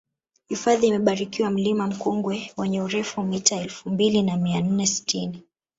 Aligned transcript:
hifadhi 0.47 0.87
imebarikiwa 0.87 1.49
mlima 1.49 1.87
nkungwe 1.87 2.53
wenye 2.57 2.81
urefu 2.81 3.23
mita 3.23 3.55
elfu 3.55 3.89
mbili 3.89 4.21
na 4.23 4.37
mia 4.37 4.61
nne 4.61 4.85
sitini 4.85 5.41